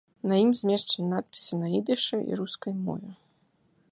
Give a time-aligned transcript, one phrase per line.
[0.29, 3.11] На ім змешчаны надпісы на ідышы і рускай мове.